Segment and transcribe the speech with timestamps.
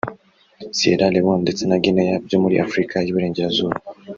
[0.77, 3.75] Sierra Leone ndetse na Guinea byo muri Afurika y’Iburengerazuba